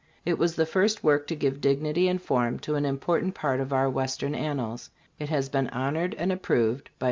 [0.25, 3.71] It was the first work to give dignity and form to an important part of
[3.71, 4.89] our western annals.
[5.19, 6.91] It has been honored and approved by.